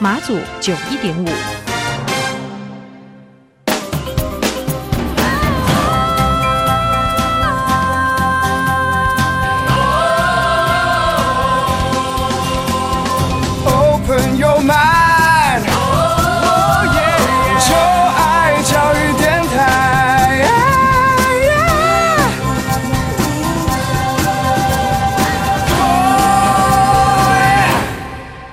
[0.00, 1.67] 马祖九一点五。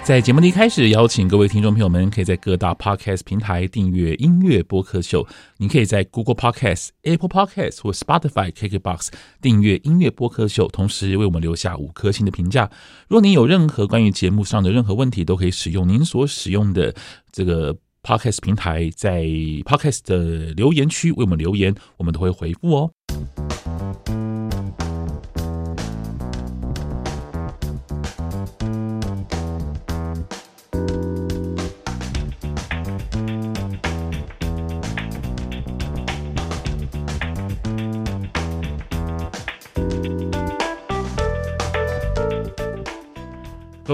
[0.05, 5.25] 在节目的一开始，邀请各位听众朋友们，可以在各大 Podcast 平台订阅音乐播客秀。
[5.57, 9.07] 您可以在 Google Podcast、Apple Podcast 或 Spotify、KKBox
[9.41, 12.69] 订阅音乐播客秀，同时为我们留下五颗星的评价。
[13.07, 16.93] 如果您有任何关于节目上的任何问题，都可以使用您所使用的
[17.31, 22.91] 这个 Podcast 平台，在 Podcast 的留言区为我们留言，我们都会回复哦。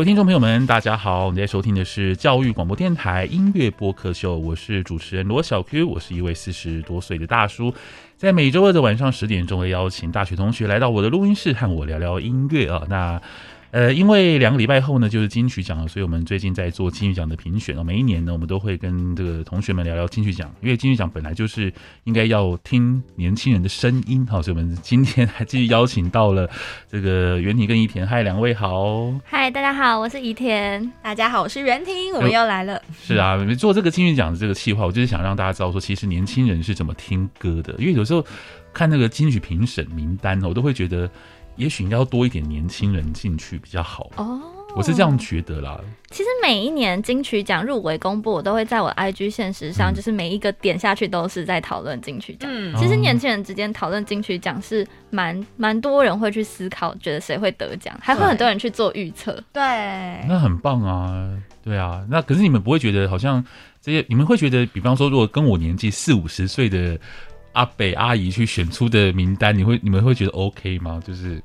[0.02, 1.30] 位听众朋友们，大家好！
[1.30, 7.72] 你在收听的是教育广播电台音乐播客秀，我是主持人罗小 Q，我是一位四十多岁的大叔，
[8.18, 13.22] 在每周二的晚上十点钟会邀请大学同学来到我的录音室和我聊聊音乐啊，那。
[13.72, 17.84] 呃，因为两个礼拜后呢，就是金曲奖了，所以我们最近在做金曲奖的评选哦。
[17.84, 26.50] 每一年呢，我们都会跟这个同学们聊聊金曲奖，因为金曲奖本来就是应该要听年轻人的声音，好，所以我们今天还继续邀请到了
[26.90, 32.82] 这个袁婷跟怡田，嗨，两位好，嗨，大家好，我是怡田，大家好，我是袁婷，我们又来了。
[33.02, 38.22] 是啊，做这个金曲奖的这个计划，我就是想让大家知道说，其实年轻人是怎么听歌的，因为有时候
[38.74, 41.10] 看那个金曲评审名单，我都会觉得。
[41.56, 44.42] 也许应该要多一点年轻人进去比较好哦，
[44.76, 45.80] 我是这样觉得啦。
[46.10, 52.50] 其实每一年金曲奖入围公布，我都会在我 IG 现实上，就是每一个点下去都是在讨论金曲奖。
[52.52, 59.34] 嗯，其实年轻人之间讨论金曲奖是蛮蛮多人会去思考，觉得谁会得奖，还会很多人去做预测。
[59.54, 59.62] 对，
[60.28, 61.32] 那很棒啊，
[61.64, 62.06] 对啊。
[62.10, 63.44] 那可是你们不会觉得好像
[63.82, 64.06] 这些？
[64.10, 67.00] 你们会觉得，比方说，如果跟我年纪四五十岁的。
[67.54, 71.02] 阿北阿姨去选出的名单，你会你们会觉得 OK 吗？
[71.06, 71.42] 就是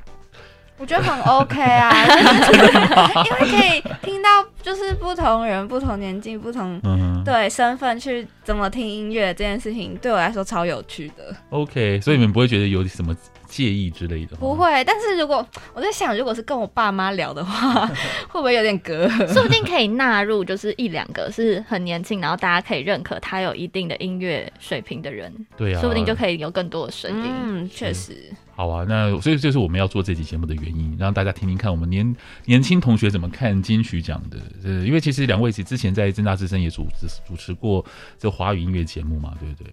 [0.78, 1.90] 我觉得很 OK 啊，
[3.24, 4.28] 因为可以听到
[4.62, 6.78] 就是不同人、不同年纪、不同
[7.24, 11.34] 对身份去怎么听音乐这件事情，对我来说超有趣的。
[11.48, 13.16] OK，所以你们不会觉得有什么
[13.56, 14.36] 介意之类的？
[14.36, 17.86] 不会，但是如果我在想，如果是跟我爸妈聊的话，
[18.28, 19.32] 会不会有点隔阂？
[19.32, 25.32] 说不定可以纳入，就是一两个是很年轻，然后大家可以认可他有一定的音乐水平的人。
[25.56, 27.24] 对啊，说不定就可以有更多的声音。
[27.26, 28.30] 嗯，确实。
[28.54, 32.16] 好啊，那所以这是我们要做这期节目的原因，让大家听听看我们年
[32.46, 34.38] 年轻同学怎么看金曲奖的。
[34.64, 37.84] 呃，因为其实两位其实之前在正大之声也主持主持过
[38.18, 39.70] 这华语音乐节目嘛，对不对？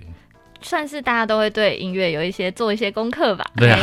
[0.64, 3.46] 算是大家都会对音乐有一些做一些功课吧。
[3.56, 3.78] 对啊，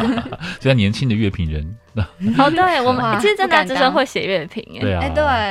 [0.00, 0.38] 没错。
[0.60, 1.76] 就像年轻的乐评人。
[2.38, 5.00] 哦，对， 我们其实真的之声会写乐评，对啊，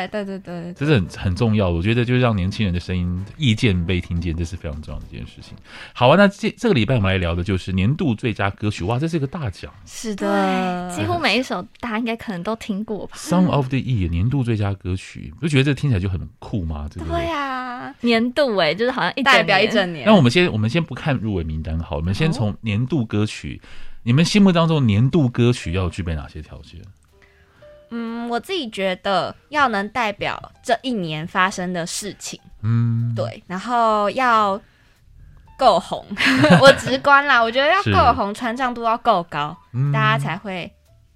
[0.08, 1.70] 对对对对，这是很很重要。
[1.70, 5.54] 我觉得就是让年轻人的声音、意见被听见，这是非常重要的一件事情。
[5.94, 9.72] 好啊，那这这个礼拜我们来聊的就是年度最佳歌曲，哇，这是一个大奖。
[9.86, 13.16] 是的，几乎每一首大家应该可能都听过吧。
[13.18, 16.88] Song of the Year 年度最佳歌曲，不觉得这听起来就很酷吗？
[16.92, 20.06] 这个对呀，年度哎，就是好像一代表一整年。
[20.06, 23.62] 那我们先我们先不看入围名单，好，我们先从年度歌曲，
[24.08, 26.82] 你们心目当中年度歌曲要具备哪些条件？
[27.90, 34.58] 嗯，我自己觉得要能代表这一年发生的事情，嗯，对，然后要
[35.60, 36.06] 够红，
[36.62, 40.72] 我直观啦， 我觉得要够红，传唱度要够高，嗯，大家才会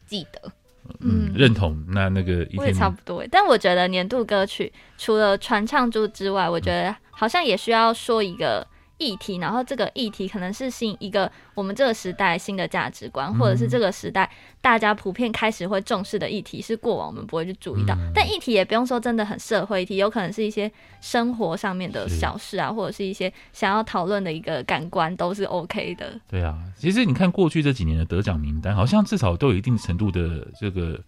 [0.05, 0.51] 记得。
[0.99, 1.81] 嗯，认同。
[1.87, 8.67] 那那个我也差不多，但我觉得年度歌曲除了传唱度之外，我觉得好像也需要说一个。
[9.01, 14.29] 议题，然后这个议题可能是新一个我们这个时代新的价值观，或者是这个时代
[14.61, 17.95] 大家普遍开始会重视的议题，是过往我们不会去注意到。
[17.95, 20.71] 嗯、但议题也不用说真的很社会议题，有可能是一些
[21.01, 26.13] 生活上面的小事啊，或者是一些想要讨论的一个感官，都是 OK 的。
[26.29, 30.99] 对啊，其实你看过去这几年的得奖名单，好像至少都有一定程度的这个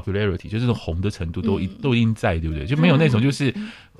[0.00, 2.66] popularity，就是这种红的程度都一、嗯、都已经在，对不对？
[2.66, 3.54] 就没有那种就是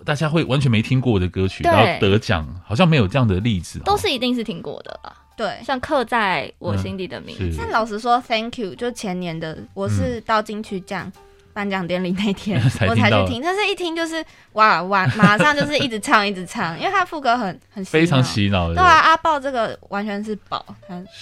[0.05, 3.79] 大家会完全没听过的歌曲，嗯、然后得奖，好像没有这样的例子。
[3.81, 5.13] 都是一定是听过的啦？
[5.37, 7.57] 对，像刻在我心底的名字。
[7.59, 11.13] 但老实说，Thank you，就前年的，我是到金曲奖。
[11.56, 14.23] 颁奖典礼那天 我才去听，但是一听就是
[14.53, 18.75] 哇哇， 马上就是一直唱一直唱，因为他副歌很很非常洗脑的。
[18.75, 20.62] 对啊，阿豹这个完全是宝。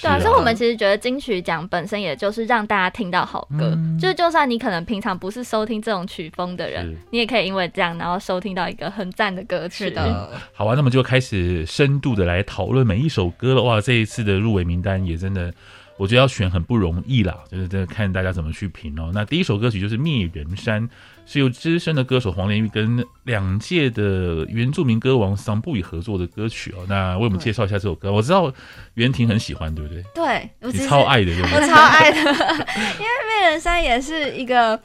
[0.02, 10.28] 对啊，所以我们其实觉得金曲奖本身也就是让大家听到好歌，嗯、就是就算你可能平常不是收听这种曲风的人，你也可以因为这样，然后收听到一个很赞的歌曲的。
[10.52, 13.62] 好啊，那么就开始深度的来讨论每一首歌了。
[13.62, 15.54] 哇，这一次的入围名单也真的。
[15.96, 19.12] 我觉得要选很不容易啦，就是在看大家怎么去评哦。
[19.14, 20.82] 那第一首歌曲就是《灭人山》，
[21.24, 26.84] 是由资深的歌手黄连玉跟两届的原住民歌王桑布伊合作的歌曲哦。
[26.88, 28.52] 那为我们介绍一下这首歌，我知道
[28.94, 30.02] 袁婷很喜欢，对不对？
[30.12, 31.60] 对，我你超爱的，对不对？
[31.60, 34.78] 我超爱的，因为《灭人山》也是一个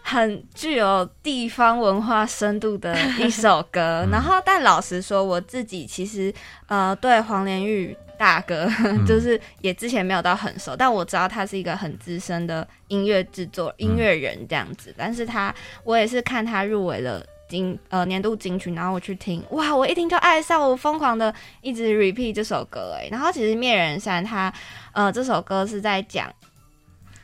[0.00, 4.06] 很具有地方文化深度的一首歌。
[4.06, 6.32] 嗯、然后，但老实说，我自己其实
[6.68, 7.94] 呃，对黄连玉。
[8.18, 8.68] 大哥，
[9.06, 14.90] 就是也之前没有到很熟，嗯、但我知道他是一个很资深的音乐制作音乐人这样子。
[14.90, 15.54] 嗯、但是他，
[15.84, 23.08] 我也是看他入围了金呃年度金曲，然后我去听，哇，我一听就爱上，我疯狂的一直 repeat 这首歌哎。
[23.10, 24.52] 然后其实灭人山他
[24.92, 26.32] 呃这首歌是在讲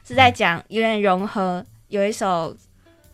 [0.05, 2.57] 是在讲有点融合，有一首。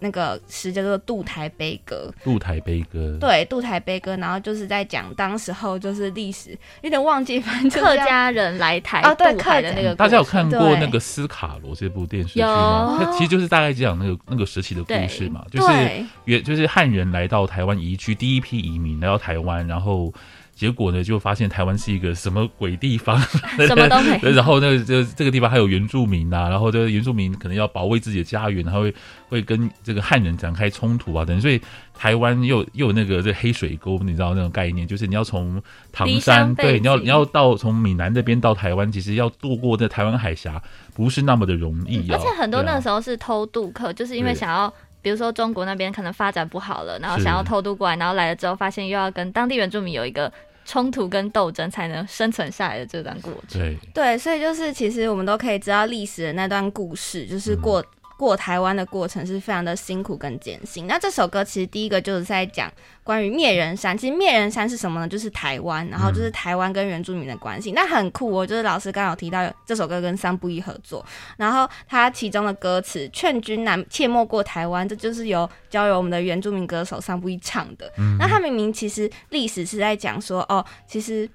[0.01, 9.95] 那个诗叫做《渡台悲歌》，渡台悲歌，对，渡台悲歌，然后就是在讲当时候就是历史，有点忘记，反正客家人来台渡台的那个、哦。
[9.95, 12.99] 大家有看过那个《斯卡罗》这部电视剧吗？
[13.01, 20.13] 它其实就是大概讲那个那个时期的故事嘛，就是原就是汉人来到台湾移居，第一批移民来到台湾，然后。
[20.59, 23.17] 结果呢，就发现台湾是一个什么鬼地方？
[23.65, 24.19] 什么都没。
[24.35, 28.95] 然后那个这这个地方还有原住民啊，然后这个原住民可能要保卫自己的家园，然后会
[29.29, 31.41] 会跟这个汉人展开冲突啊等。
[31.41, 31.61] 所以
[31.95, 35.63] 台湾又 又有那个这黑水沟，你知道那种概念，就是你要从
[35.93, 40.61] 唐山对，你要你要到从闽南这边到台湾，其实要渡过这台湾海峡，
[40.93, 42.17] 不是那么的容易啊。
[42.17, 44.75] 而且很多那个时候是偷渡客，就是因为想要。
[45.01, 50.31] 比如说中国那边可能发展不好了，然后想要偷渡过来，然后来了之后发现又要跟当地原住民有一个
[50.69, 53.59] 冲突跟斗争，才能生存下来的这段过程。
[53.59, 57.81] 对对，所以就是其实我们都可以知道历史的那段故事，就是过。
[57.81, 57.87] 嗯
[58.19, 60.89] 过台湾的过程是非常的辛苦跟艰辛。
[60.89, 62.71] 那这首歌其实第一个就是在讲
[63.05, 63.97] 关于灭人山。
[63.97, 65.07] 其实灭人山是什么呢？
[65.09, 67.71] 就是台湾，然后就是台湾跟原住民的关系。
[67.71, 71.07] 那很酷哦，就是老师刚刚有提到这首歌跟桑布一合作，
[71.37, 77.89] 然后它其中的歌词“劝君难切莫过台湾”，这就是由交由我们的原住民歌手桑布一唱的。
[78.19, 81.29] 那他明明其实历史是在讲说，哦，其实。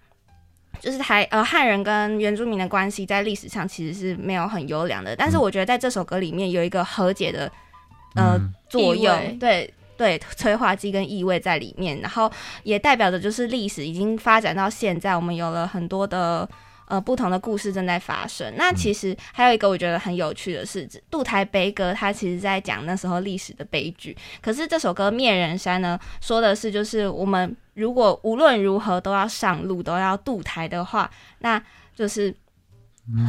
[0.80, 7.52] 就是台呃汉人跟原住民的关系在历史上其实是没有很优良的，但是我觉得在这首歌里面有一个和解的
[8.16, 8.40] 呃
[8.70, 12.32] 作用，嗯、对对，催化剂跟意味在里面，然后
[12.64, 16.48] 也代表着就是历史已经发展到现在，我们有了很多的。
[16.86, 18.54] 呃，不同的故事正在发生。
[18.58, 24.16] 那其实还有一个我觉得很有趣的是，《渡台悲歌》它其实在讲那时候历史的悲剧。
[24.42, 31.10] 可是这首歌《灭人山》呢，说的是就是我们如果无论如何都要上路，都要渡台的话，
[31.40, 31.62] 那
[31.96, 32.34] 就是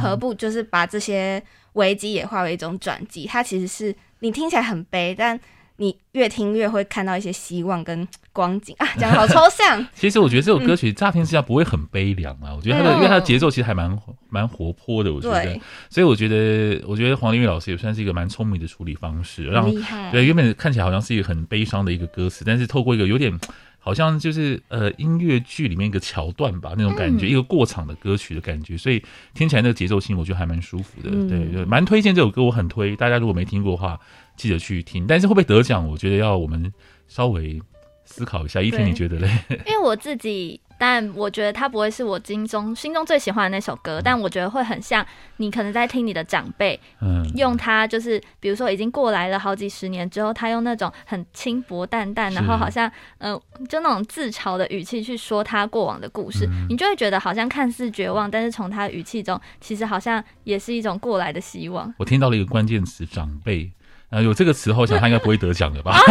[0.01, 1.41] 何不就是把这些
[1.73, 3.25] 危机也化为一种转机？
[3.25, 5.39] 它其实是你听起来很悲，但
[5.77, 9.85] 你越听越会看到一些希望跟光景啊， 讲的好抽象。
[9.93, 13.97] 其实我觉得这首歌曲乍听之下不会很悲凉啊，嗯、我觉得它的、嗯、因为它的节奏其实还蛮
[14.29, 15.59] 蛮活泼的，我觉得。
[15.89, 19.69] 所以我觉得，我觉得黄丽玉老师也算是一个蛮聪明的处理方式，让
[20.11, 23.37] 对原本看起来好像是一个很悲伤的一个歌词，但是透过一个有点
[23.85, 29.01] 好像就是呃音乐剧里面一个桥段吧那种感觉，嗯、一个过场的歌曲的感觉，所以
[29.35, 31.09] 听起来那个节奏性我觉得还蛮舒服的。
[31.13, 33.99] 嗯、对，就蛮推荐这首歌，我很推，大家如果没听过的话。
[34.37, 35.87] 记得去听，但是会不会得奖？
[35.87, 36.73] 我觉得要我们
[37.07, 37.61] 稍微
[38.05, 38.61] 思考一下。
[38.61, 39.29] 依婷，你觉得嘞？
[39.67, 45.05] 因为我自己，但我觉得他不会是我心中心中最喜欢的那首歌，嗯、但我觉得会很像
[45.37, 61.93] 你可能在听你的长辈，嗯，用他就是比如说已经过来了好几十年之后，他用那种很轻薄淡淡，然后好像嗯、呃，就那种自嘲的语气去说他过往的故事，嗯、你就会觉得好像看似绝望，但是从他的语气中，其实好像也是一种过来的希望。
[61.97, 63.71] 我听到了一个关键词：长辈。
[64.15, 65.99] 啊，有这个词后，想他应该不会得奖的吧？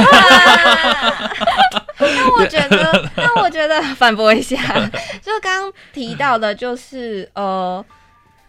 [1.99, 4.58] 那我觉得，那我觉得反驳一下，
[5.23, 7.82] 就刚刚提到的，就是呃，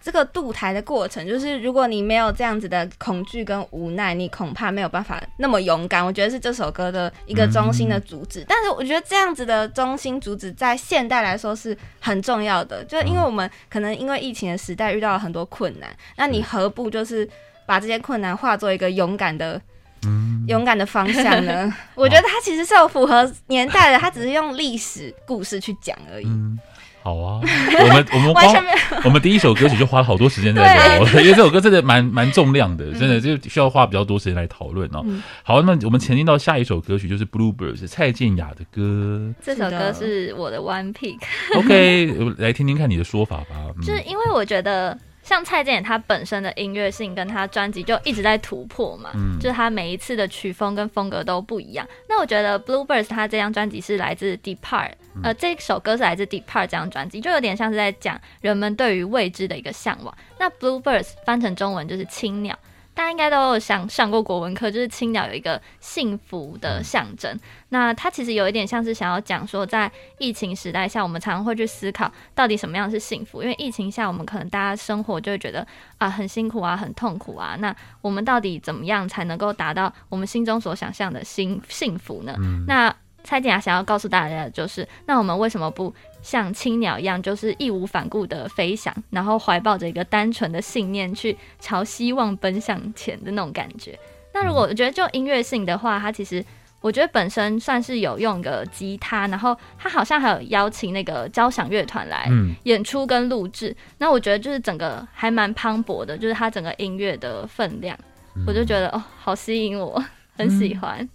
[0.01, 6.05] 这个渡台的过程，就是如果你没有这样子的恐惧跟无奈，你恐怕没有办法那么勇敢。
[6.05, 8.41] 我觉得是这首歌的一个中心的主旨。
[8.41, 17.29] 嗯、但是我觉得这样子的中心主旨在现代来说是很重要的，就因为我们可能因为疫情的时代遇到了很多困难，那你何不就是？
[17.65, 19.61] 把这些困难化作一个勇敢的、
[20.03, 21.73] 嗯、勇敢的方向呢？
[21.95, 26.25] 我觉得它其实是有符合年代的，它只是用历史故事去讲而已。
[26.25, 26.59] 嗯
[27.05, 28.55] 好啊，我们我们 光
[29.03, 35.03] 我们第一首歌曲就花了好多时间在聊， 因为这首歌真的蛮蛮重量的，真的就需要花比较多时间来讨论哦。
[35.05, 39.31] 嗯、好，那我们前进到下一首歌曲就是《Bluebirds》蔡健雅的歌。
[39.39, 41.19] 这首歌是我的 One Pick。
[41.53, 43.49] OK，来听听看你的说法吧。
[43.77, 44.97] 嗯、就是因为我觉得。
[45.25, 51.85] 像蔡健雅，他本身的音乐性跟他专辑就一直在突破嘛，嗯、就是他每一次的曲风跟风格都不一样。
[52.07, 54.91] 那我觉得 Bluebirds 他这张专辑是来自 Depart，
[55.23, 60.15] 呃，这首歌是来自 Depart 这张专辑，就有点像是在讲人们对于未知的一个向往。
[60.37, 62.57] 那 Bluebirds 翻成中文就是青鸟。
[62.95, 67.31] 大家应该都有想上过国文课，就是青鸟有一个幸福的象征。
[67.35, 73.43] 嗯、那它其实有一点像是想要讲说，在疫情时代下，我们常常会去思考到底什么样是幸福。
[73.43, 77.57] 因为疫情下，我们可能大家生活就会觉得啊很辛苦啊，很痛苦啊。
[77.59, 82.33] 那我们到底怎么样才能够达到我们心中所想象的幸幸福呢？
[82.39, 85.93] 嗯、那蔡健雅想要告诉大家的就是，那我们为什么不
[86.25, 93.95] 像青鸟一样，就是义无反顾的飞翔，然后怀抱着一个单纯的信念去朝希望奔向前的那种感觉？
[94.33, 96.43] 那如果我觉得就音乐性的话，它其实
[96.81, 102.27] 我觉得本身算是有用个吉他，然后它好像还有邀请那个交响乐团来
[102.63, 103.69] 演出跟录制。
[103.69, 107.95] 嗯、那我觉得就是整个还蛮磅礴的，就是它整个音乐的分量，
[108.35, 110.03] 嗯、我就觉得哦，好吸引我，
[110.35, 110.97] 很喜欢。
[110.99, 111.09] 嗯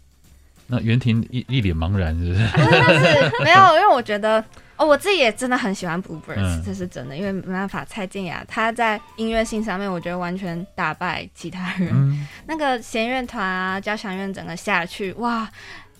[0.72, 2.46] 那袁婷一一脸茫然，是不是？
[2.46, 4.44] 是没有，因为我觉得
[4.80, 7.14] 哦，我自己也真的很喜欢 Bluebirds，嗯、这是真的。
[7.14, 11.90] 因为没办法，蔡健雅她在音乐性上面，我觉得完全打败其他人。
[11.92, 15.46] 嗯、 那个弦乐团啊，交响乐整个下去，哇，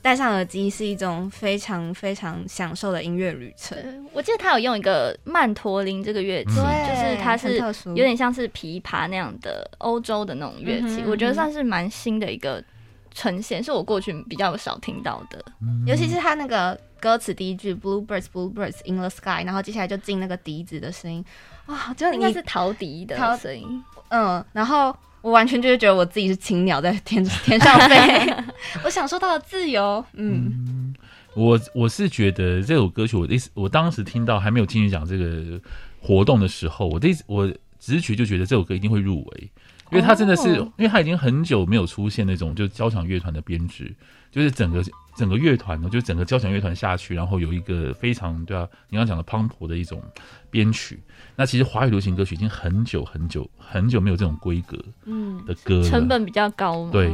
[0.00, 3.76] 戴上耳机是一种非常非常享受的音乐旅程。
[4.14, 7.58] 我记得他有用一个曼陀林这个乐器，嗯、就是它是
[7.88, 12.64] 有点像是琵琶那样的欧洲的那种乐器，嗯、哼我觉得算是蛮新的一个。
[13.12, 21.24] 呈现是我过去比较少听到的，嗯、尤其是他那个歌词第一句 “Bluebirds, Bluebirds in the sky”，然后接下来就进那个笛子的声音，
[21.66, 28.34] 哇，就应该是陶笛的声音，嗯，然后我完全就是觉得我自己是青鸟在天 天上飞，
[28.84, 30.94] 我享受到了自由，嗯，嗯
[31.34, 35.60] 我我是觉得这首歌曲，我的意思，我当时听到还没有进去讲这个
[36.00, 39.50] 活动的时候，我的意思，我直觉就觉得这首歌一定会入围。
[39.90, 43.92] 因为他真的是，因为他已经很久没有出现那种就交响乐团的编制，
[44.30, 44.84] 就是整个
[45.16, 50.02] 整个乐团呢，就整个交响乐团下去，然后有一个非常对啊，你刚讲的磅礴的一种
[50.50, 50.98] 编曲。
[51.36, 57.10] 那其实华语流行歌曲已经很久很久很久没有这种规格嗯的歌，成本比较高嘛，对，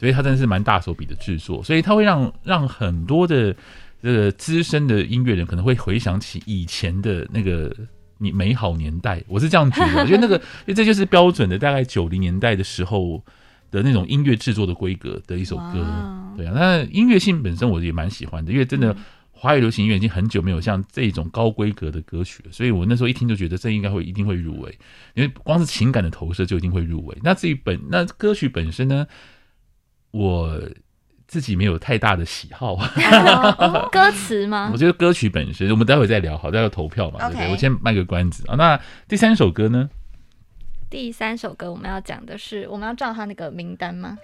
[0.00, 3.54] 所以他真的是蛮大手笔的制作，所以他会让让很多的
[4.02, 7.74] 这个资深的音乐人可能会回想起以前的那个。
[8.18, 13.24] 你美好年代，我是这样 觉得，因为那个，因为这就是标准的大概九零年代的时候
[13.70, 18.96] 的那种音乐制作的规格的一首歌，对啊，那音乐性本身我也蛮喜欢的，因为真的
[19.30, 24.78] 华语流行音乐已经很久没有像这种高规格的歌曲了，所以我那时候一听就觉得这应该会一定会入围，
[25.14, 27.16] 因为光是情感的投射就一定会入围。
[27.22, 29.06] 那至于本那歌曲本身呢，
[30.10, 30.60] 我。
[31.28, 32.74] 自己没有太大的喜好，
[33.92, 34.70] 歌词吗？
[34.72, 37.50] 我觉得歌曲本身，我们待会再聊，好，待会投票嘛.对不对？
[37.52, 38.56] 我先卖个关子啊。
[38.56, 39.90] 那第三首歌呢？
[40.88, 44.16] 第三首歌我们要讲的是，我们要照他那个名单吗？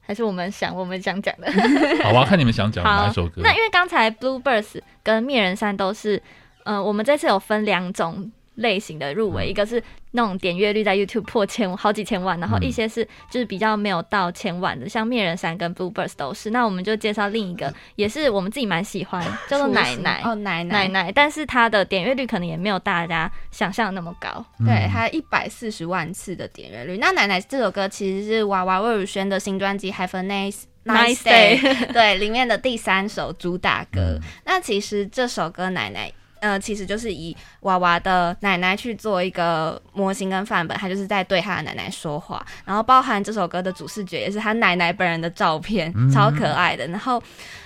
[0.00, 1.50] 还是我们想我们想讲的？
[2.04, 3.42] 好啊，看你们想讲哪一首歌。
[3.42, 6.16] 那因为刚才 Bluebirds 跟灭人山都是，
[6.64, 8.30] 嗯、呃，我们这次有分两种。
[8.56, 9.82] 类型的入围，嗯、一个是
[10.12, 16.50] 那种点阅率在 YouTube 破千好几千万，然后一些是就是比较没有到千万的，嗯、像灭人山跟 Bluebirds 都是。
[16.50, 24.44] 那我们就介绍另一个，也是我们自己蛮喜欢， 叫做奶奶哦，奶奶奶奶，但是它的点阅率可能也没有大家想象那么高。
[24.60, 26.98] 嗯、对，它一百四十万次的点阅率。
[26.98, 31.58] 那奶奶这首歌其实是娃娃魏如萱的新专辑《Have a Nice Nice Day》
[31.92, 34.00] 对里面的第三首主打歌。
[34.00, 36.12] 嗯、那其实这首歌奶奶。
[36.44, 46.86] 呃，其实就是以娃娃的奶奶去做一个模型跟范本，他就是在对他的奶奶说话，然后包含这首歌的主视觉也是他奶奶本人的照片， 超可爱的。
[46.88, 47.22] 然后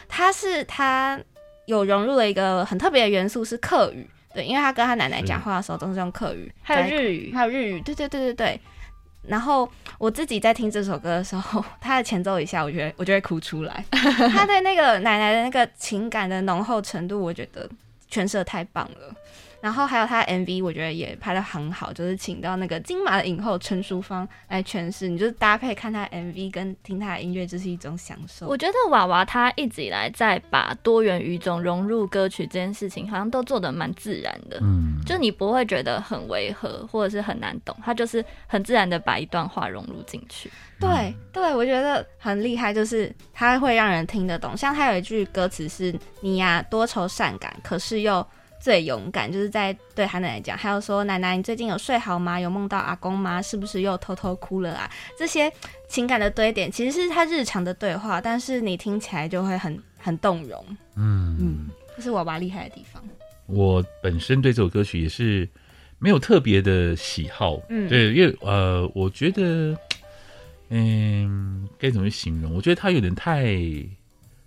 [0.08, 1.18] 他是他
[1.66, 8.60] 有融入了一个很特别的元素是客语，对，因为他跟他奶奶讲话的时候都是用客语，还有日语，还有日语，对对对对对。
[9.26, 9.68] 然后
[9.98, 17.68] 我自己在听这首歌的时候， 他的前奏一下，我觉得我就会哭出来， 他对那个奶奶的那个情感的浓厚程度，我觉得。
[18.10, 19.14] 诠释得太棒了，
[19.60, 28.46] 然后还有他的 MV，我觉得也拍的很好，就是请到那个金马的影后陈淑芳来诠释，你就是搭配看他的 MV 跟听他的音乐，这是一种享受。
[28.46, 40.50] 我觉得娃娃他一直以来在把多元语种融入歌曲这件事情，好像都做得蛮自然的，嗯，就你不会觉得很违和或者是很难懂，他就是很自然的把一段话融入进去。
[40.80, 44.56] 对对，我觉得很厉害，就是他会让人听得懂。
[44.56, 48.24] 像他有一句歌词是“你呀多愁善感，可是又
[48.60, 50.56] 最勇敢”，就是在对他奶奶讲。
[50.56, 52.38] 还有说：“奶奶，你最近有睡好吗？
[52.38, 53.40] 有梦到阿公吗？
[53.42, 55.52] 是不是又偷偷哭了啊？”这些
[55.88, 60.64] 情感的堆点，其实是他日常的对话，但是你听起来就会很 很动容。
[60.96, 63.02] 嗯嗯，这是娃娃厉害的地方。
[63.46, 65.48] 我本身对这首歌曲也是
[65.98, 69.76] 没有特别的喜好，嗯，对，因为呃，我觉得。
[70.70, 72.52] 嗯，该怎么形容？
[72.54, 73.56] 我觉得他有点太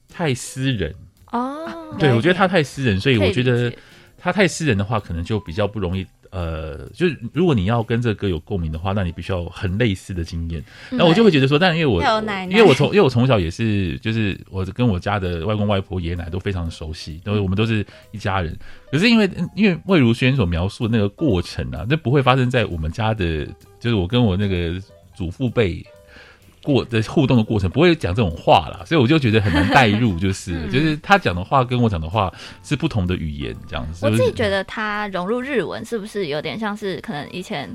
[0.08, 0.94] 太私人
[1.32, 1.96] 哦。
[1.98, 3.74] 对，我觉得他太私人，所以我觉得
[4.22, 6.06] 他太私人的话，可能就比较不容易。
[6.30, 10.64] 呃，就是如果你要跟这个歌有共鸣的话，那你必须要很类似的经验。
[10.90, 12.02] 那我就会觉得说，但因为我
[12.50, 18.58] 因为我从因为我从小也是，就是我跟我家的外公外婆、爷爷奶奶都非常熟悉，都我们都是一家人。
[18.90, 23.46] 可是因为因为魏如萱所描述的那个过程啊，那不会发生在我们家的，
[23.78, 24.82] 就是我跟我那个
[25.14, 25.86] 祖父辈。
[26.64, 32.32] 过的互动的过程不会讲这种话啦，所以我就觉得很难代入，就是、 嗯、就是他讲的话跟我讲的话
[32.64, 34.06] 是不同的语言，这样子。
[34.06, 37.70] 我自己觉得他融入日文是不是有点像是可能以前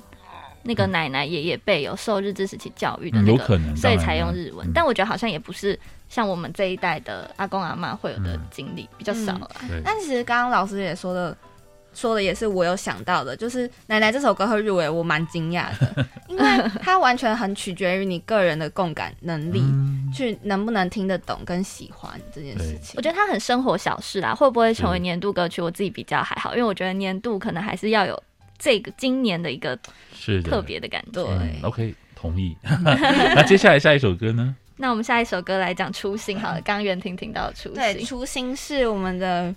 [0.62, 4.70] 那个奶奶爷爷辈有受日治时期教育的那个，有可能，所以才用日文。
[4.72, 5.78] 但我觉得好像也不是
[6.08, 9.50] 像我们这一代的阿公阿妈会有的经历、嗯、比较少了。
[9.84, 11.36] 但其实刚刚老师也说的。
[11.96, 16.44] 说的也是我有想到的，就是奶奶这首歌会入围，我蛮惊讶的， 因为
[16.82, 22.92] 它完全很取决于你个人的共感能力，嗯、去能不能听得懂跟喜欢这件事情。
[22.96, 25.62] 我觉得它很生活小事啦，会不会成为年度歌曲？
[25.62, 28.22] 我自己比较还好，因为我觉得年度可能还是要有
[28.58, 29.78] 这个今年的一个
[30.14, 31.12] 是特别的感觉。
[31.12, 32.54] 对、嗯、OK，同意。
[32.84, 34.54] 那接下来下一首歌呢？
[34.76, 39.54] 那我们下一首歌来讲《初心》好了，刚袁婷听到《初心》，对，《初心》是我们的。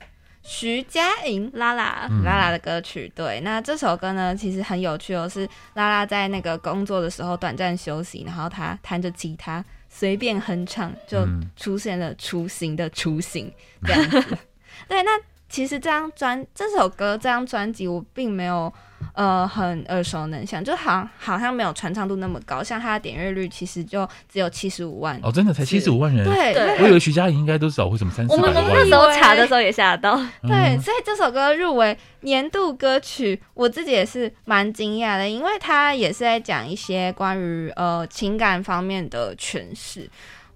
[0.51, 11.23] 徐佳莹拉拉拉拉的歌曲，对，那这首歌呢，其实很有趣哦，是拉拉在那个工作的时候短暂休息，然后她弹着吉他随便哼唱，就
[11.55, 13.53] 出现了雏形的雏形
[13.85, 14.37] 这样子。
[14.89, 15.11] 对，那
[15.47, 18.73] 其实这张专这首歌这张专辑我并没有。
[19.13, 26.23] 呃，很耳熟能详，就好像好像没有传唱度那么高，像它的点阅率其实就只有七十五万哦，真的才七十五万人。
[26.23, 28.55] 对，对我以为徐佳莹应该都少，为什么三四百万？
[28.55, 30.15] 我们那时候查的时候也吓到。
[30.43, 40.09] 对，所以这首歌入围年度歌曲，我自己也是蛮惊讶的，因为它也是在讲一些关于呃情感方面的诠释。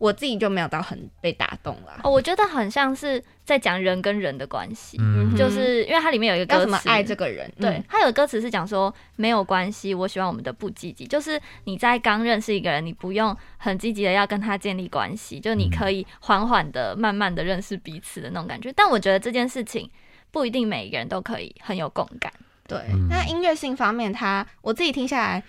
[0.03, 2.01] 我自己就没有到很被打动了。
[2.03, 7.49] 哦，我觉得很像是在讲人跟人的关系，嗯，就是因为它里面有一个歌词，爱这个人？
[7.57, 18.73] 对，它有个歌词是讲说没有关系，我喜欢我们的不积极，就是你在刚认识一个人，你不用很积极的要跟他建立关系，就你可以缓缓的、慢慢的认识彼此的那种感觉。
[18.75, 19.89] 但我觉得这件事情
[20.31, 22.29] 不一定每一个人都可以很有共感。
[22.67, 22.77] 对，
[23.09, 25.41] 那音乐性方面，它我自己听下来。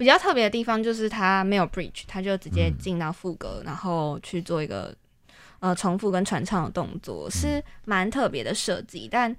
[0.00, 4.94] 比较特别的地方就是它没有 bridge，它就直接进到副歌，嗯，然后去做一个
[5.58, 9.06] 呃重复跟传唱的动作，嗯，是蛮特别的设计。
[9.12, 9.36] 但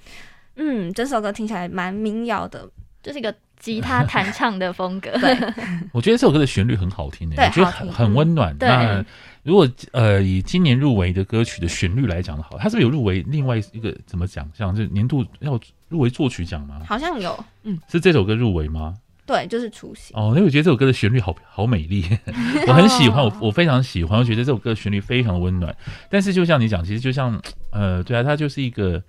[0.57, 2.69] 嗯，整首歌听起来蛮民谣的，
[3.01, 5.09] 就是一个吉他 弹唱的风格。
[5.17, 5.35] 对，
[5.91, 8.55] 我觉得这首歌的旋律很好听诶，我觉得很很温暖。
[8.59, 9.03] 那
[9.41, 14.47] 如果呃以今年入围的歌曲的旋律来讲的话，它是不是有入围另外一个怎么讲？
[14.53, 16.83] 像是年度要入围作曲奖吗？
[16.87, 18.95] 好像有，嗯，是这首歌入围吗？
[19.25, 20.33] 对，就是雏形哦。
[20.35, 22.05] 那我觉得这首歌的旋律好好美丽，
[22.67, 24.19] 我很喜欢，我我非常喜欢。
[24.19, 25.75] 我觉得这首歌的旋律非常温暖。
[26.09, 29.01] 但是就像你讲，其实就像呃，对啊，它就是一个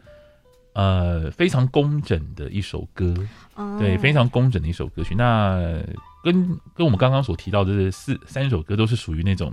[0.75, 3.15] 呃非常工整的一首歌，
[3.55, 5.15] 哦、对，非常工整的一首歌曲。
[5.15, 5.61] 那
[6.23, 9.53] 跟跟我们刚刚所提到的这四三首歌都是属于那种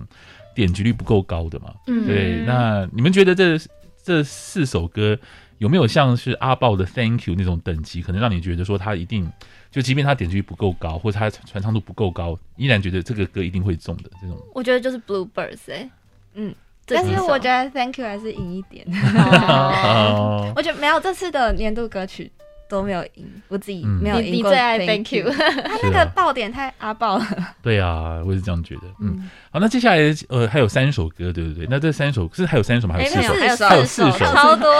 [0.53, 1.73] 点击率不够高的嘛。
[1.87, 2.43] 嗯，对。
[2.45, 3.57] 那你们觉得这
[4.03, 5.17] 这四首歌
[5.59, 9.31] 有没有像是阿豹的 Thank You 那种等级，可能让你觉得说他一定？
[9.71, 14.35] 就即便他点击率不够高，或者他传唱度不够高，依然觉得这个歌一定会中的这种。
[14.55, 15.91] 我觉得就是 Bluebirds 哎、欸，
[16.33, 16.55] 嗯，
[16.87, 18.87] 但是我觉得 Thank You 还是赢一点。
[19.47, 22.31] 哦、 我觉得没有这次的年度歌曲。
[22.69, 24.31] 都没有赢，我自己没有赢过。
[24.31, 27.25] 你最爱 Thank You， 他那个爆点太阿爆了。
[27.63, 28.81] 对啊，我也是这样觉得。
[29.01, 29.97] 嗯，好，那接下来
[30.29, 31.67] 呃还有三首歌，对不对？
[31.69, 32.95] 那这三首是还有三首吗？
[32.95, 33.33] 还有四首？
[33.67, 34.71] 还有四首，超多。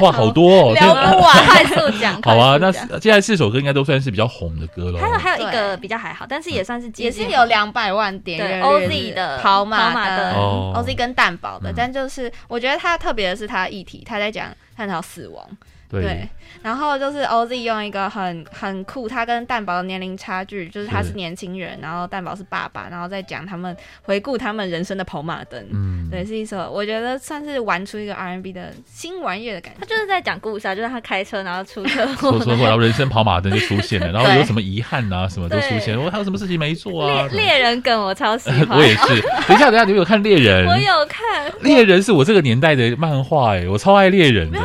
[0.00, 2.22] 哇，好多哦， 聊不完， 快速讲。
[2.22, 5.00] 好啊，那接下来四首歌应该都算是比较红的歌了。
[5.00, 15.44] 还有还有一个比较还好，但是也算是也是有两百万点阅 OZ 的跑马的 OZ 跟蛋堡的，但就是我觉得它特别的是它的议题，它在讲探讨死亡。
[15.90, 16.02] 对。
[16.02, 16.28] 对
[16.62, 25.62] 然后就是 OZ 用一个很很酷，他跟蛋宝的年龄差距，就是他是年轻人，然后蛋宝是爸爸，然后再讲他们回顾他们人生的跑马灯。
[25.72, 29.80] 嗯，对，是一首我觉得算是玩出一个 R&B 的新玩意的感觉。
[29.80, 35.96] 他就是在讲故事啊，就是他开车然后出车祸，出车祸然后人生跑马灯就出现了， 然后有什么遗憾啊，什么都出现。
[35.96, 37.28] 我还有什么事情没做啊？
[37.32, 39.20] 猎人梗我超喜欢， 我也是。
[39.46, 40.66] 等一下，等一下，你有看猎人？
[40.66, 41.52] 我有看。
[41.60, 44.58] 猎人是我这个年代的漫画哎，我超爱猎人的。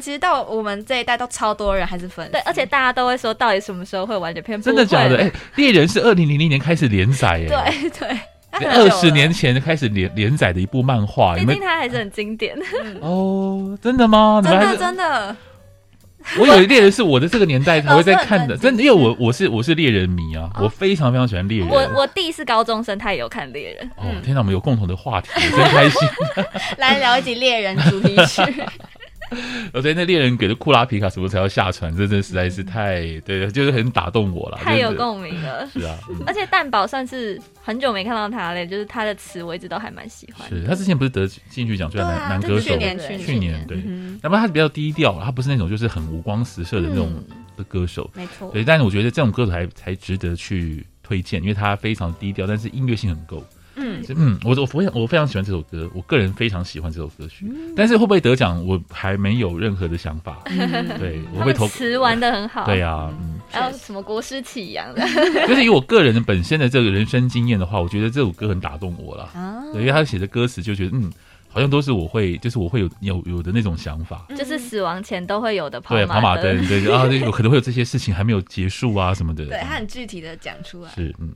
[0.00, 2.28] 其实到我们这一代都超多人还是粉。
[2.30, 4.60] 对，而且大家都会说，到底什么时候会完结篇？
[4.60, 5.16] 真的假的？
[5.16, 8.08] 哎、欸，猎人是二零零零年开始连载， 哎，对
[8.60, 12.56] 对，二十年前开始连连载的一部漫画，毕竟它还是很经典。
[13.00, 14.40] 哦，真的吗？
[14.44, 15.36] 真的真的，
[16.38, 21.68] 我以为猎人是我的这个年代才会在看的，真的，因为我我是我是猎人迷啊，我非常非常喜欢猎人。
[21.68, 23.90] 我我弟是高中生，他也有看猎人。
[23.96, 26.08] 哦，天哪，我们有共同的话题，真开心。
[26.76, 28.42] 来聊一集猎人主题曲。
[29.72, 35.68] 我觉得那猎人给的库拉皮卡什么才要下船，这真的实在是太对，就是很打动我了，太有共鸣了。
[35.72, 40.48] 是啊，嗯、而且蛋宝算是很久没看到他嘞，就是他的词我一直都还蛮喜欢。
[40.48, 42.70] 是他之前不是得金曲奖最佳男男歌手？
[42.70, 43.78] 去年去年对，
[44.22, 47.12] 那么、嗯、他比较低调，他不是那种就是很五光十色的那种
[47.56, 48.50] 的歌手，没错。
[48.52, 53.44] 对，但是我觉得这种歌手才才值得去推荐，因为他非常低调，但是音乐性很够。
[53.76, 60.42] 嗯嗯，我我非常我非常喜欢这首歌，我个人非常喜欢这首歌曲，嗯、但是会不会得奖，我还没有任何的想法。
[60.46, 62.64] 嗯、 对，我会投词玩的很好。
[62.66, 65.02] 对呀、啊，嗯，还有什么国诗词一样的。
[65.48, 69.24] 就是以我个人的本身的这个人生经验的话，我觉得这首歌很打动我了。
[69.34, 71.10] 啊，对，因为他写的歌词就觉得，嗯，
[71.48, 76.00] 好像都是我会，就是我会有有有的那种想法，就是死亡前都会有的跑马。
[76.00, 79.46] 对，跑马灯，对啊，有可能会有这些事情还没有结束啊什么的。
[79.46, 80.90] 对，他很具体的讲出来。
[80.94, 81.32] 是，嗯。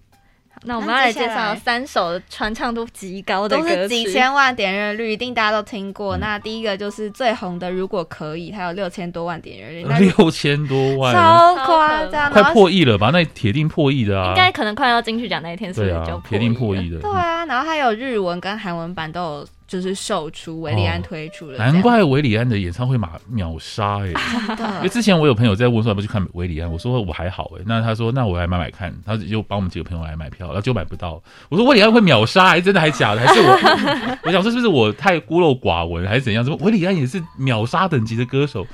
[0.64, 6.16] 那我们要来介绍三首传唱度极高的歌曲，都是几千万点阅率，一定大家都听过。
[6.16, 9.84] 嗯、那第一个就是最红的《如果可以》，它有六千多万点阅率，
[10.18, 13.10] 六千多万，超夸张，快破亿了吧？
[13.12, 14.28] 那铁定破亿的啊！
[14.28, 16.98] 应该可能快要金曲奖那一天，是不是就铁定破亿的？
[17.00, 19.46] 对啊，然后还有日文跟韩文版都有。
[19.66, 24.76] 就是售出，韦礼安推出了，难怪韦礼安的演唱会马秒杀哎、欸！
[24.76, 31.20] 因为之前我有朋友在问说要不要去看韦礼安，我说我还好哎、欸，那他说那我来买买看，他就帮我们几个朋友来买票，然后就买不到。
[31.48, 33.26] 我说韦礼安会秒杀，还真的还假的？
[33.26, 34.18] 还是我？
[34.22, 36.44] 我想说是不是我太孤陋寡闻，还是怎样？
[36.44, 38.64] 怎么韦礼安也是秒杀等级的歌手？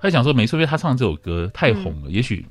[0.00, 2.46] 他想说没错，因为他唱这首歌太红了，嗯、也许。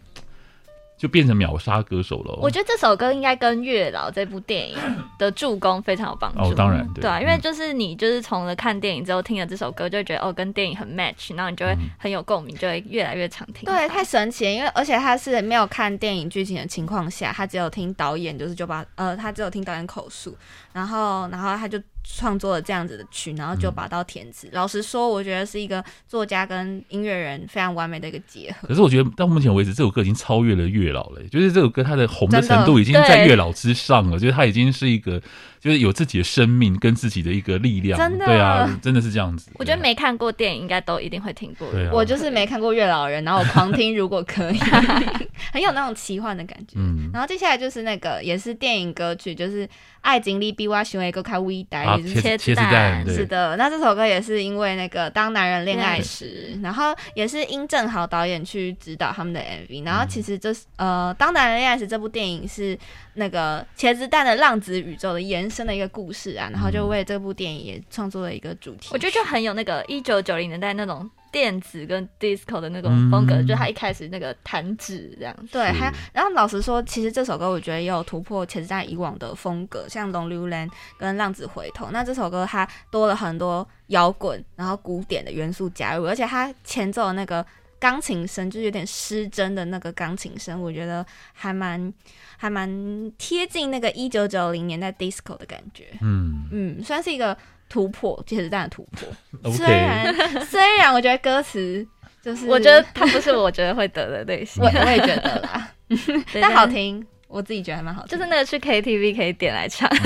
[0.97, 2.39] 就变成秒杀歌手了。
[2.41, 4.77] 我觉得这首歌应该跟《月老》这部电影
[5.19, 6.39] 的助攻非常有帮助。
[6.39, 13.65] 哦，当然，对，对啊，因为就是你就是从了看电影之后听了这首歌，就会觉得哦，跟电影很 match，然后你就会很有共鸣，就会越来越常听。
[13.65, 20.37] 对，太神奇了，因为而且他是没有看电影剧情的情况下，他只有听导演，就是就把呃，他只有听导演口述，
[20.71, 21.81] 然后然后他就。
[22.05, 24.47] 创作了这样子的曲，然后就把到填词。
[24.47, 28.67] 嗯、老实说，我觉得是一个作家跟音乐人非常完美的一个结合。
[28.67, 35.21] 可是我觉得到目前为止，这首歌已经超越了月老了，就是这首歌它的红的程度已经在月老之上了，就是它已经是一个。
[35.57, 39.49] 就是有自己的生命跟自己的一个力量，真的对啊，真的是这样子。
[39.55, 41.67] 我觉得没看过电影应该都一定会听过。
[41.71, 44.59] 对啊，我就是没看过《月老人》，然后我狂听，如果可以，
[45.51, 46.75] 很有那种奇幻的感觉。
[46.75, 49.65] 嗯，然后接下来就是那个也是电影歌曲，就是
[50.01, 53.05] 《爱情里比我想的更卡伟大》，茄子蛋。
[53.05, 59.83] 是的，那这首歌也是因为那个《当男人恋爱时》，然后也是殷正豪导演去指导他们的 MV。
[59.83, 62.79] 然后其实这是呃，《当男人恋爱时》这部电影是
[63.15, 65.65] 那个茄子蛋的浪子宇宙的延伸。
[65.65, 68.89] 的一个故事啊，然后就为这部电影也创作了一个主题。
[68.91, 75.51] 我觉得就很有那个一九九零年代那种电子跟 disco 的那种风格，嗯、就他一开始那个弹指这样子。
[75.51, 81.87] 对，还然后老实说，其实这首歌我觉得也有突破茄子蛋以往的风格，像《Lonely Land》跟《浪子回头》。
[81.91, 87.45] 那这首歌它多了很多摇滚，然后古典的元素加入，而且它前奏的那个
[87.77, 91.93] 钢琴声，就是有点失真的那个钢琴声，我觉得还蛮。
[92.37, 92.69] 还蛮
[93.17, 97.35] 贴近那个一九九零年代 disco 的感觉，嗯嗯，算是一个
[97.69, 99.51] 突破，茄子蛋的突破。
[99.51, 100.13] 虽然
[100.45, 101.85] 虽然我觉得歌词
[102.23, 105.71] 就是，我觉得它不是我觉得会得的类型，我我也觉得啦，
[106.41, 109.89] 但好听，我自己觉得还蛮好听，就是那个去 KTV 可以点来唱。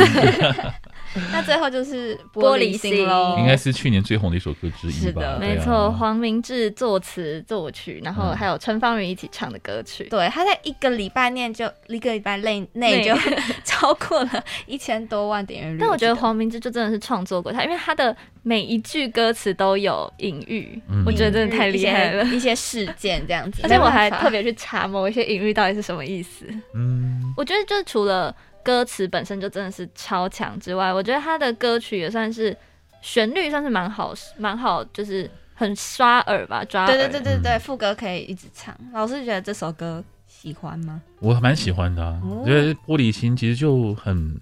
[1.32, 4.98] 那最后就是玻璃心喽，应该是去年最红的一首歌之一吧？
[5.00, 10.04] 是的，没错，黄明志作词作曲，然后还有陈芳语一起唱的歌曲。
[10.06, 13.16] 对，他在一个礼拜内就一个礼拜内内就
[13.66, 15.78] 超过了一千多万点阅率。
[15.80, 23.62] 但我觉得黄明志就真的是创作过他，因为他的每一句歌词都有隐喻，我觉得真的太厉害了，一些 事件这样子。
[23.64, 26.46] 而且我还特别去查某一些隐喻到底是什么意思。
[26.76, 28.36] 嗯，我觉得就是除了。
[28.64, 32.56] 歌词本身就真的是超强之外，我觉得他的歌曲也算是
[33.02, 36.94] 旋律算是蛮好，蛮好，就是很刷耳吧，抓耳。
[36.94, 38.76] 对对对对对，副歌可以一直唱。
[38.94, 41.02] 老师觉得这首歌喜欢吗？
[41.20, 44.40] 我蛮喜欢的、啊，我觉得《玻璃心》其实就很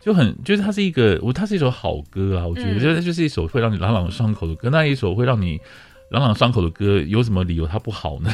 [0.00, 5.60] 就很就是它是一个我它是一首好歌啊，我觉得就是就是一首会让你朗朗上口的歌，那一首会让你。
[6.10, 8.32] 朗朗上口的歌，有什么理由它不好呢？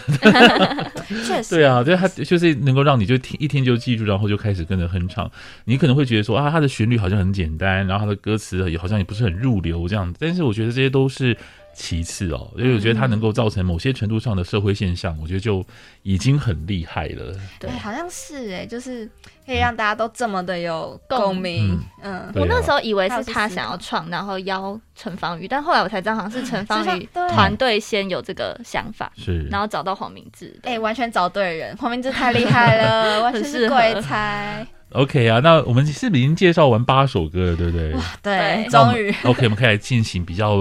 [1.26, 5.30] 确实，对啊，对，它就是能够让你就听一听就记住，然后就开始跟着哼唱。
[5.64, 10.16] 你可能会觉得说啊，它的旋律好像很简单，然后它的歌词也好像也不是很入流这样子。
[10.20, 11.37] 但是我觉得这些都是。
[11.74, 15.64] 其次哦，因为我觉得它能够造成某些程度上的社会现象，嗯、我觉得就
[16.02, 17.34] 已经很厉害了。
[17.58, 19.08] 对，好像是哎，就是
[19.44, 21.78] 可以让大家都这么的有共鸣。
[22.02, 30.58] 嗯，我那时候以为是他想要创，然后邀陈芳宇，但后来我才知道，好像是陈芳宇团队先有这个想法，是，然后找到黄明志。
[30.62, 34.66] 哎，完全找对人，黄明志太厉害了， 完全是鬼才。
[34.92, 37.92] OK 啊，那我们是不是已经介绍完八首歌了，对不对？
[37.94, 39.12] 哇，对，终于。
[39.24, 40.56] OK，我们可以来进行比较。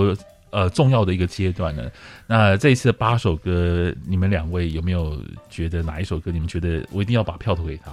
[0.54, 1.84] 呃，重要的一个阶段呢。
[2.28, 6.30] 那这一次的八首歌，你们两位有没有觉得哪一首歌？
[6.30, 7.92] 你们觉得我一定要把票投给他？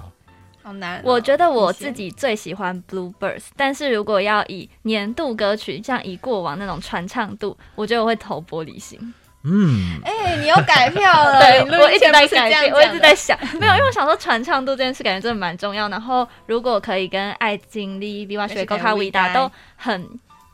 [0.62, 1.02] 好难哦。
[1.04, 9.14] 我觉得我自己最喜欢 Bluebirds，但是如果要以年度歌曲，像以过往那种传唱度，我觉得我会投玻璃心。
[9.42, 11.40] 嗯，哎、欸，你又改票了？
[11.64, 15.88] 对，我一直在改变，我一直在想，没有，因为我想说传唱度这件事感觉真的蛮重要。
[15.88, 20.06] 然后如果可以跟爱经历、比瓦雪、高卡维达都很。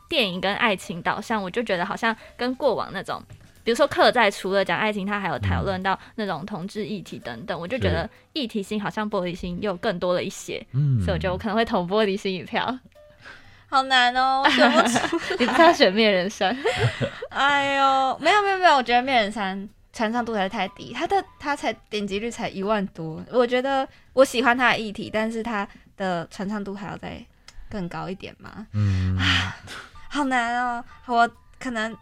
[0.09, 3.21] 电影跟爱情导向，我就觉得好像跟过往那种，
[3.63, 12.79] 比如说客在除了讲爱情，他还有讨论到那种同志议题等等，嗯、我就觉得议题性好像玻璃心又更多了一些，嗯，所以我觉得我可能会投玻璃心一票。
[13.69, 16.57] 好难哦，我选不出，你不是要选灭人山？
[17.29, 25.67] 哎呦，没有没有没有，我觉得灭人山传唱度还是太低，他的他才点击率才一万多，我觉得我喜欢他的议题，但是他
[25.97, 27.21] 的传唱度还要再
[27.69, 29.19] 更高一点嘛，嗯。
[30.09, 31.95] 好难哦，我可能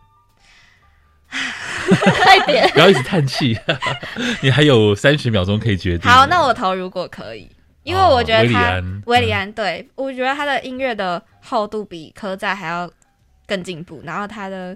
[1.30, 3.58] 快点，不要一直叹气，
[4.42, 6.10] 你还有三十秒钟可以决定。
[6.10, 7.50] 好，那我投如果可以，
[7.84, 12.90] 因为我觉得他韦礼安，对，我觉得他的音乐的厚度比科在还要
[13.46, 14.74] 更进步，然后他的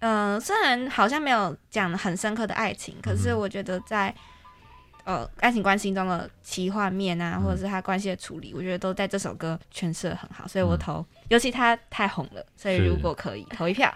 [0.00, 4.14] 嗯、呃，虽然好像没有讲很深刻的爱情，可是我觉得在。
[5.04, 11.04] 呃，爱情关系中的奇幻面啊，或者是他关系的处理，嗯、我觉得都在这首歌诠释的很好，所以我投。
[11.14, 13.92] 嗯、尤其他太红了，所以如果可以投一票，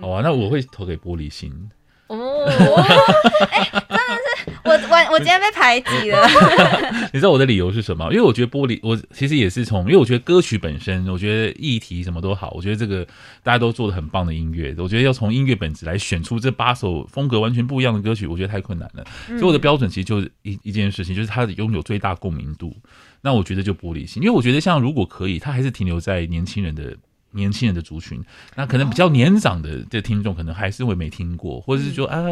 [0.00, 1.68] 好啊，那我会投给玻璃心。
[2.08, 2.44] 哦，
[3.50, 6.26] 哎、欸，真的是我我我今天被排挤了。
[7.12, 8.04] 你知道我的理由是什么？
[8.12, 13.04] 因为我觉得玻璃，我其实也是从，因为我觉得歌曲本身，我觉得议题什么都好，我觉得这个
[13.42, 19.04] 大家都做的很棒的音乐，我觉得要从音乐本质来选出这八首风格完全不一样的歌曲，我觉得太困难了。
[19.26, 22.74] 所以我的标准其实就是一一件事情，就是它拥有最大共鸣度。
[23.22, 26.96] 那我觉得就玻璃心，因为我觉得像如果可以，它还是停留在年轻人的。
[27.36, 28.20] 年轻人的族群，
[28.56, 32.24] 那可能比较年长的这听众可能还是会没听过，或者是说啊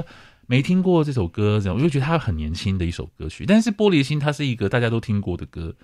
[0.46, 3.46] 没听过这首歌，这样我就觉得它很年轻的一首歌曲。
[3.46, 5.74] 但是《玻璃心》它是一个大家都听过的歌，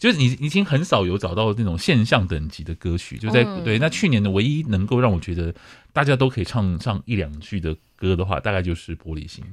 [0.00, 3.16] 就是你已经很少有找到那种现象等级的歌曲。
[3.18, 5.54] 就在对那去年的唯一能够让我觉得
[5.92, 9.44] 大家都可以唱上一两句的歌的话，大概就是《玻璃心》。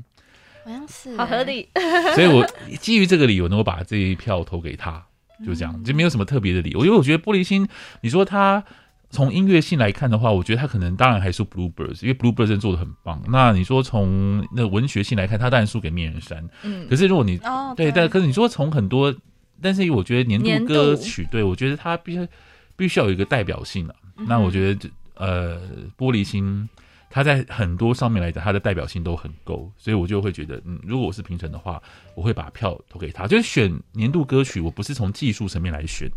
[0.65, 1.69] 好像是好合理，
[2.15, 2.43] 所以我
[2.79, 5.05] 基于这个理由，能够把这一票投给他，
[5.45, 7.67] 就这样，就没有什么特别的理由，因为我觉得《玻璃心》，
[8.01, 8.63] 你说他。
[9.09, 13.21] 从音乐性来看的话，我觉得他可能当然还是 Bluebirds，因为 Bluebirds 真做的很棒。
[13.27, 16.47] 那你说从那文学性来看，他当然输给灭人山。
[16.63, 19.15] 嗯，可是如果你、哦、对，但可是你说从很多，
[19.61, 22.27] 但是我觉得年度歌曲，对我觉得他必须
[22.75, 23.99] 必须要有一个代表性了、啊。
[24.17, 25.57] 嗯、那我觉得呃，
[25.97, 26.67] 玻璃心，
[27.09, 31.81] 他在很多上面来讲，他的代表性都很够，所以我就会觉得，嗯，如果我是评审的话，
[32.13, 33.25] 我会把票投给他。
[33.25, 36.09] 就是选年度歌曲，我不是从技术层面来选。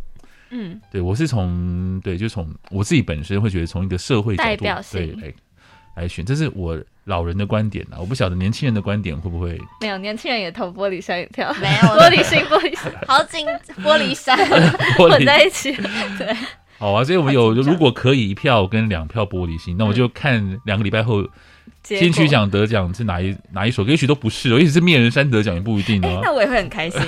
[0.50, 5.00] 嗯，对，我是从对，就从我自己本身会觉得从一个社会角度代表性。
[5.14, 5.34] 对来
[5.96, 11.80] 来选，这是我老人的观点啊，我不晓得年轻人的观点会不会没有，年轻人也投玻璃山一票，没有。
[11.80, 13.46] 玻璃心，玻璃心， 好紧，
[13.82, 14.36] 玻璃山。
[14.96, 15.72] 混在一起，
[16.18, 16.36] 对，
[16.78, 21.26] 好啊，所以我们有如果可以一票跟两票玻璃心，那我就看两个礼拜后。
[21.82, 23.90] 金曲奖得奖是哪一哪一首歌？
[23.90, 26.20] 也许都不是哦，也许是灭人山得奖也不一定哦、欸。
[26.22, 27.00] 那我也会很开心。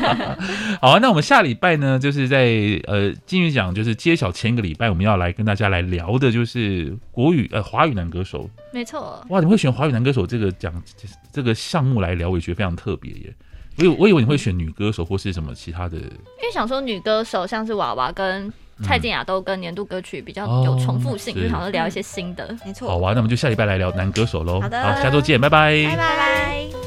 [0.82, 2.46] 好啊，那我们下礼拜呢，就是在
[2.86, 8.50] 呃金曲奖就是揭晓前一个礼拜，我们要来跟大家来聊的就是国语呃华语男歌手。
[8.72, 9.24] 没错。
[9.28, 10.72] 哇，你会选华语男歌手这个奖
[11.32, 13.34] 这个项目来聊，我也觉得非常特别耶。
[13.78, 18.52] 我以我以为你会选女歌手或是什么其他的，因为想说女歌手像是娃娃跟。
[18.82, 22.88] 蔡健雅都跟年度歌曲比较有重复性，就想要聊一些新的，没错。
[22.88, 24.60] 好啊，那我们就下礼拜来聊男歌手喽。
[24.60, 26.79] 好的，好，下周见，拜拜，拜拜。